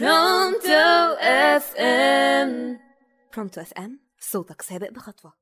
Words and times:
Pronto 0.00 1.16
FM 1.20 2.78
Pronto 3.34 3.60
FM 3.60 4.00
صوتك 4.20 4.62
سابق 4.62 4.90
بخطوة. 4.90 5.32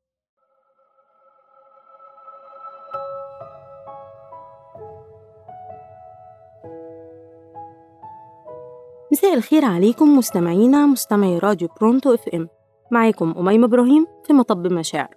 مساء 9.13 9.35
الخير 9.35 9.65
عليكم 9.65 10.19
مستمعينا 10.19 10.87
مستمعي 10.87 11.39
راديو 11.39 11.69
Pronto 11.81 12.15
FM 12.15 12.49
معاكم 12.91 13.35
أميمة 13.39 13.67
إبراهيم 13.67 14.07
في 14.25 14.33
مطب 14.33 14.73
مشاعر. 14.73 15.15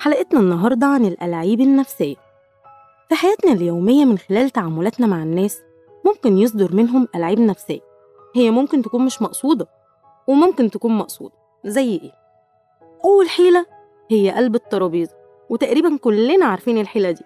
حلقتنا 0.00 0.40
النهاردة 0.40 0.86
عن 0.86 1.04
الألاعيب 1.04 1.60
النفسية. 1.60 2.16
في 3.08 3.14
حياتنا 3.14 3.52
اليومية 3.52 4.04
من 4.04 4.18
خلال 4.18 4.50
تعاملاتنا 4.50 5.06
مع 5.06 5.22
الناس 5.22 5.62
ممكن 6.06 6.38
يصدر 6.38 6.74
منهم 6.74 7.08
ألاعيب 7.14 7.40
نفسية. 7.40 7.91
هي 8.36 8.50
ممكن 8.50 8.82
تكون 8.82 9.04
مش 9.04 9.22
مقصودة 9.22 9.66
وممكن 10.26 10.70
تكون 10.70 10.92
مقصودة. 10.98 11.34
زي 11.64 11.88
إيه؟ 11.90 12.12
أول 13.04 13.28
حيلة 13.28 13.66
هي 14.10 14.30
قلب 14.30 14.54
الترابيزة 14.54 15.14
وتقريبا 15.50 15.96
كلنا 15.96 16.46
عارفين 16.46 16.78
الحيلة 16.78 17.10
دي. 17.10 17.24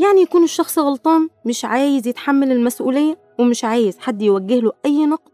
يعني 0.00 0.20
يكون 0.20 0.44
الشخص 0.44 0.78
غلطان 0.78 1.28
مش 1.44 1.64
عايز 1.64 2.08
يتحمل 2.08 2.52
المسؤولية 2.52 3.18
ومش 3.38 3.64
عايز 3.64 3.98
حد 3.98 4.22
يوجه 4.22 4.60
له 4.60 4.72
أي 4.86 5.06
نقد 5.06 5.30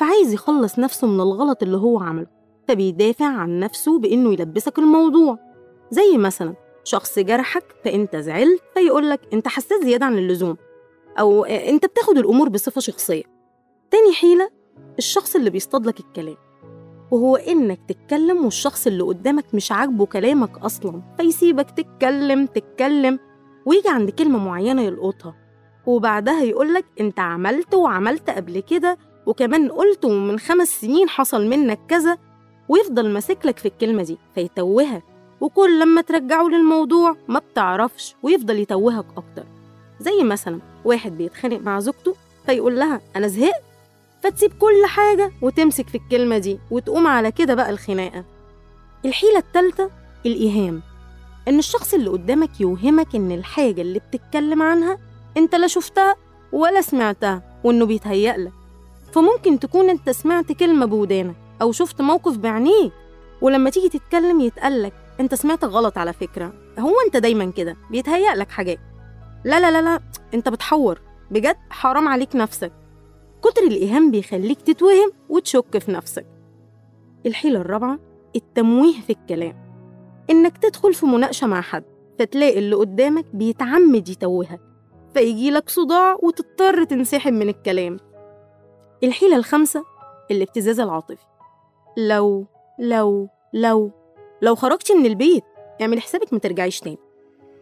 فعايز 0.00 0.32
يخلص 0.32 0.78
نفسه 0.78 1.06
من 1.06 1.20
الغلط 1.20 1.62
اللي 1.62 1.76
هو 1.76 1.98
عمله. 1.98 2.26
فبيدافع 2.68 3.26
عن 3.26 3.60
نفسه 3.60 3.98
بإنه 3.98 4.32
يلبسك 4.32 4.78
الموضوع. 4.78 5.38
زي 5.90 6.18
مثلا 6.18 6.54
شخص 6.84 7.18
جرحك 7.18 7.64
فأنت 7.84 8.16
زعلت 8.16 8.62
فيقولك 8.74 9.20
أنت 9.32 9.48
حساس 9.48 9.84
زيادة 9.84 10.06
عن 10.06 10.18
اللزوم 10.18 10.56
أو 11.18 11.44
أنت 11.44 11.86
بتاخد 11.86 12.18
الأمور 12.18 12.48
بصفة 12.48 12.80
شخصية. 12.80 13.33
تاني 13.94 14.14
حيلة 14.14 14.50
الشخص 14.98 15.36
اللي 15.36 15.50
بيصطادلك 15.50 16.00
الكلام 16.00 16.36
وهو 17.10 17.36
إنك 17.36 17.80
تتكلم 17.88 18.44
والشخص 18.44 18.86
اللي 18.86 19.02
قدامك 19.02 19.44
مش 19.54 19.72
عاجبه 19.72 20.06
كلامك 20.06 20.58
أصلا 20.58 21.02
فيسيبك 21.16 21.70
تتكلم 21.70 22.46
تتكلم 22.46 23.18
ويجي 23.66 23.88
عند 23.88 24.10
كلمة 24.10 24.38
معينة 24.38 24.82
يلقطها 24.82 25.34
وبعدها 25.86 26.42
يقولك 26.42 26.84
أنت 27.00 27.20
عملت 27.20 27.74
وعملت 27.74 28.30
قبل 28.30 28.60
كده 28.60 28.98
وكمان 29.26 29.68
قلت 29.70 30.04
ومن 30.04 30.38
خمس 30.38 30.68
سنين 30.80 31.08
حصل 31.08 31.46
منك 31.46 31.80
كذا 31.88 32.18
ويفضل 32.68 33.10
ماسكلك 33.12 33.58
في 33.58 33.66
الكلمة 33.68 34.02
دي 34.02 34.18
فيتوهك 34.34 35.02
وكل 35.40 35.80
لما 35.80 36.00
ترجعه 36.00 36.48
للموضوع 36.48 37.16
ما 37.28 37.38
بتعرفش 37.38 38.16
ويفضل 38.22 38.58
يتوهك 38.58 39.06
أكتر. 39.16 39.44
زي 40.00 40.22
مثلا 40.22 40.60
واحد 40.84 41.18
بيتخانق 41.18 41.60
مع 41.60 41.80
زوجته 41.80 42.14
فيقول 42.46 42.78
لها 42.78 43.00
أنا 43.16 43.26
زهقت 43.26 43.73
فتسيب 44.24 44.52
كل 44.58 44.86
حاجة 44.86 45.32
وتمسك 45.42 45.88
في 45.88 45.94
الكلمة 45.94 46.38
دي 46.38 46.58
وتقوم 46.70 47.06
على 47.06 47.32
كده 47.32 47.54
بقى 47.54 47.70
الخناقة. 47.70 48.24
الحيلة 49.04 49.38
التالتة 49.38 49.90
الإيهام. 50.26 50.82
إن 51.48 51.58
الشخص 51.58 51.94
اللي 51.94 52.10
قدامك 52.10 52.60
يوهمك 52.60 53.14
إن 53.14 53.32
الحاجة 53.32 53.80
اللي 53.82 53.98
بتتكلم 53.98 54.62
عنها 54.62 54.98
أنت 55.36 55.54
لا 55.54 55.66
شفتها 55.66 56.16
ولا 56.52 56.80
سمعتها 56.80 57.60
وإنه 57.64 57.86
بيتهيألك 57.86 58.52
فممكن 59.12 59.58
تكون 59.58 59.90
أنت 59.90 60.10
سمعت 60.10 60.52
كلمة 60.52 60.86
بودانك 60.86 61.34
أو 61.62 61.72
شفت 61.72 62.00
موقف 62.00 62.36
بعينيك 62.36 62.92
ولما 63.40 63.70
تيجي 63.70 63.88
تتكلم 63.88 64.40
يتقالك 64.40 64.92
أنت 65.20 65.34
سمعت 65.34 65.64
غلط 65.64 65.98
على 65.98 66.12
فكرة. 66.12 66.52
هو 66.78 66.92
أنت 67.06 67.16
دايما 67.16 67.50
كده 67.50 67.76
بيتهيألك 67.90 68.50
حاجات. 68.50 68.78
لا 69.44 69.60
لا 69.60 69.70
لا 69.70 69.82
لا 69.82 70.00
أنت 70.34 70.48
بتحور. 70.48 71.00
بجد 71.30 71.56
حرام 71.70 72.08
عليك 72.08 72.36
نفسك. 72.36 72.72
كتر 73.44 73.62
الإيهام 73.62 74.10
بيخليك 74.10 74.62
تتوهم 74.62 75.12
وتشك 75.28 75.78
في 75.78 75.92
نفسك. 75.92 76.26
الحيلة 77.26 77.60
الرابعة 77.60 77.98
التمويه 78.36 79.00
في 79.00 79.10
الكلام. 79.10 79.56
إنك 80.30 80.58
تدخل 80.58 80.94
في 80.94 81.06
مناقشة 81.06 81.46
مع 81.46 81.60
حد 81.60 81.84
فتلاقي 82.18 82.58
اللي 82.58 82.76
قدامك 82.76 83.24
بيتعمد 83.34 84.08
يتوهك 84.08 84.60
فيجيلك 85.14 85.68
صداع 85.68 86.16
وتضطر 86.22 86.84
تنسحب 86.84 87.32
من 87.32 87.48
الكلام. 87.48 87.96
الحيلة 89.02 89.36
الخامسة 89.36 89.84
الابتزاز 90.30 90.80
العاطفي. 90.80 91.26
لو 91.96 92.46
لو 92.78 93.28
لو 93.52 93.90
لو 94.42 94.54
خرجتي 94.54 94.94
من 94.94 95.06
البيت 95.06 95.44
اعملي 95.80 96.00
حسابك 96.00 96.32
ما 96.32 96.38
ترجعيش 96.38 96.80
تاني. 96.80 96.98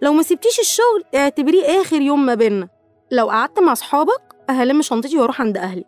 لو 0.02 0.12
ما 0.12 0.22
سبتيش 0.22 0.60
الشغل 0.60 1.04
اعتبريه 1.14 1.80
آخر 1.80 2.00
يوم 2.00 2.26
ما 2.26 2.34
بينا 2.34 2.68
لو 3.10 3.30
قعدت 3.30 3.58
مع 3.58 3.72
أصحابك 3.72 4.31
هلم 4.52 4.82
شنطتي 4.82 5.18
وأروح 5.18 5.40
عند 5.40 5.56
أهلي. 5.56 5.84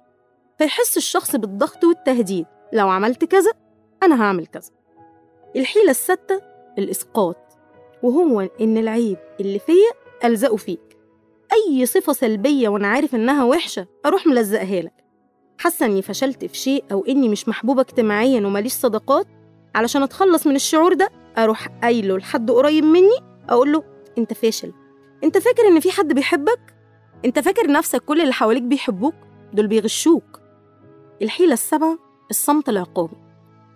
فيحس 0.59 0.97
الشخص 0.97 1.37
بالضغط 1.37 1.85
والتهديد. 1.85 2.47
لو 2.73 2.89
عملت 2.89 3.25
كذا 3.25 3.53
أنا 4.03 4.23
هعمل 4.23 4.47
كذا. 4.47 4.71
الحيلة 5.57 5.91
الستة 5.91 6.41
الإسقاط. 6.79 7.37
وهو 8.03 8.41
إن 8.61 8.77
العيب 8.77 9.19
اللي 9.41 9.59
فيا 9.59 9.91
ألزقه 10.25 10.57
فيك. 10.57 10.97
أي 11.53 11.87
صفة 11.87 12.13
سلبية 12.13 12.69
وأنا 12.69 12.89
عارف 12.89 13.15
إنها 13.15 13.45
وحشة 13.45 13.87
أروح 14.07 14.27
ملزقها 14.27 14.83
لك. 14.83 15.05
حاسة 15.59 15.87
إني 15.87 16.03
فشلت 16.03 16.45
في 16.45 16.57
شيء 16.57 16.85
أو 16.93 17.05
إني 17.09 17.29
مش 17.29 17.49
محبوبة 17.49 17.81
اجتماعيا 17.81 18.47
وماليش 18.47 18.73
صداقات؟ 18.73 19.27
علشان 19.75 20.03
أتخلص 20.03 20.47
من 20.47 20.57
الشعور 20.57 20.93
ده 20.93 21.11
أروح 21.39 21.69
قايله 21.83 22.19
لحد 22.19 22.51
قريب 22.51 22.85
مني 22.85 23.19
أقول 23.49 23.73
له 23.73 23.85
أنت 24.19 24.33
فاشل. 24.33 24.73
أنت 25.25 25.39
فاكر 25.39 25.69
إن 25.69 25.81
في 25.81 25.91
حد 25.91 26.13
بيحبك؟ 26.13 26.74
أنت 27.25 27.39
فاكر 27.39 27.71
نفسك 27.73 28.05
كل 28.05 28.21
اللي 28.21 28.33
حواليك 28.33 28.63
بيحبوك؟ 28.63 29.15
دول 29.53 29.67
بيغشوك. 29.67 30.41
الحيلة 31.23 31.53
السبعة 31.53 31.99
الصمت 32.31 32.69
العقابي. 32.69 33.17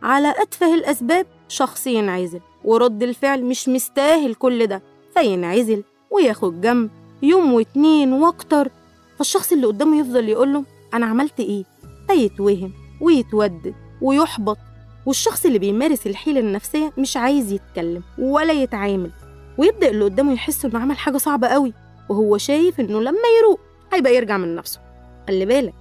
على 0.02 0.34
أتفه 0.38 0.74
الأسباب 0.74 1.26
شخص 1.48 1.86
ينعزل 1.86 2.40
ورد 2.64 3.02
الفعل 3.02 3.44
مش 3.44 3.68
مستاهل 3.68 4.34
كل 4.34 4.66
ده 4.66 4.82
فينعزل 5.14 5.84
وياخد 6.10 6.60
جنب 6.60 6.90
يوم 7.22 7.52
واتنين 7.52 8.12
وأكتر. 8.12 8.70
فالشخص 9.18 9.52
اللي 9.52 9.66
قدامه 9.66 10.00
يفضل 10.00 10.28
يقوله 10.28 10.64
أنا 10.94 11.06
عملت 11.06 11.40
إيه؟ 11.40 11.64
فيتوهم 12.08 12.72
ويتودد 13.00 13.74
ويحبط. 14.02 14.58
والشخص 15.06 15.46
اللي 15.46 15.58
بيمارس 15.58 16.06
الحيلة 16.06 16.40
النفسية 16.40 16.92
مش 16.98 17.16
عايز 17.16 17.52
يتكلم 17.52 18.02
ولا 18.18 18.52
يتعامل 18.52 19.10
ويبدأ 19.58 19.88
اللي 19.90 20.04
قدامه 20.04 20.32
يحس 20.32 20.64
إنه 20.64 20.78
عمل 20.78 20.98
حاجة 20.98 21.16
صعبة 21.16 21.48
قوي 21.48 21.72
وهو 22.08 22.38
شايف 22.38 22.80
إنه 22.80 23.00
لما 23.00 23.28
يروق 23.40 23.60
هيبقى 23.92 24.14
يرجع 24.14 24.36
من 24.36 24.54
نفسه. 24.54 24.80
خلي 25.28 25.46
بالك 25.46 25.74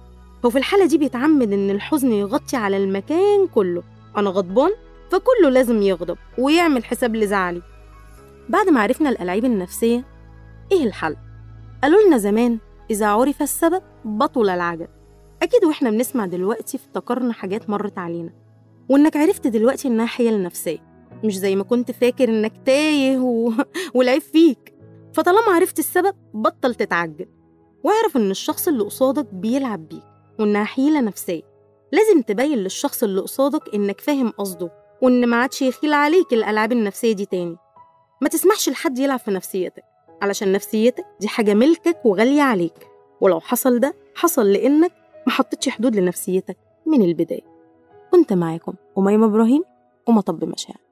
هو 0.44 0.50
في 0.50 0.58
الحالة 0.58 0.86
دي 0.86 0.98
بيتعمد 0.98 1.52
إن 1.52 1.70
الحزن 1.70 2.12
يغطي 2.12 2.56
على 2.56 2.76
المكان 2.76 3.46
كله. 3.46 3.82
أنا 4.16 4.30
غضبان 4.30 4.70
فكله 5.10 5.50
لازم 5.50 5.82
يغضب 5.82 6.18
ويعمل 6.38 6.84
حساب 6.84 7.16
لزعلي. 7.16 7.62
بعد 8.48 8.68
ما 8.68 8.80
عرفنا 8.80 9.10
الألاعيب 9.10 9.44
النفسية 9.44 10.04
إيه 10.72 10.84
الحل؟ 10.84 11.16
قالوا 11.82 12.02
لنا 12.02 12.18
زمان 12.18 12.58
إذا 12.90 13.06
عرف 13.06 13.42
السبب 13.42 13.82
بطل 14.04 14.48
العجب 14.48 14.88
أكيد 15.42 15.64
وإحنا 15.64 15.90
بنسمع 15.90 16.26
دلوقتي 16.26 16.76
افتكرنا 16.76 17.32
حاجات 17.32 17.70
مرت 17.70 17.98
علينا. 17.98 18.30
وإنك 18.88 19.16
عرفت 19.16 19.46
دلوقتي 19.46 19.88
إنها 19.88 20.06
حيل 20.06 20.42
نفسية 20.42 20.78
مش 21.24 21.38
زي 21.38 21.56
ما 21.56 21.64
كنت 21.64 21.90
فاكر 21.90 22.28
إنك 22.28 22.52
تايه 22.66 23.18
و... 23.18 23.52
والعيب 23.94 24.22
فيك. 24.22 24.77
فطالما 25.18 25.52
عرفت 25.52 25.78
السبب 25.78 26.14
بطل 26.34 26.74
تتعجب 26.74 27.28
واعرف 27.84 28.16
إن 28.16 28.30
الشخص 28.30 28.68
اللي 28.68 28.84
قصادك 28.84 29.34
بيلعب 29.34 29.88
بيك 29.88 30.02
وإنها 30.40 30.64
حيلة 30.64 31.00
نفسية. 31.00 31.42
لازم 31.92 32.22
تبين 32.22 32.58
للشخص 32.58 33.02
اللي 33.02 33.20
قصادك 33.20 33.74
إنك 33.74 34.00
فاهم 34.00 34.28
قصده 34.30 34.70
وإن 35.02 35.26
ما 35.26 35.36
عادش 35.36 35.62
يخيل 35.62 35.92
عليك 35.92 36.32
الألعاب 36.32 36.72
النفسية 36.72 37.12
دي 37.12 37.26
تاني. 37.26 37.56
ما 38.22 38.28
تسمحش 38.28 38.68
لحد 38.68 38.98
يلعب 38.98 39.18
في 39.18 39.30
نفسيتك 39.30 39.84
علشان 40.22 40.52
نفسيتك 40.52 41.06
دي 41.20 41.28
حاجة 41.28 41.54
ملكك 41.54 42.04
وغالية 42.04 42.42
عليك. 42.42 42.88
ولو 43.20 43.40
حصل 43.40 43.80
ده 43.80 43.94
حصل 44.14 44.52
لأنك 44.52 44.92
ما 45.26 45.32
حطيتش 45.32 45.68
حدود 45.68 45.96
لنفسيتك 45.96 46.56
من 46.86 47.02
البداية. 47.02 47.46
كنت 48.12 48.32
معاكم 48.32 48.74
أميمة 48.98 49.26
إبراهيم 49.26 49.62
ومطب 50.08 50.44
مشاعر. 50.44 50.87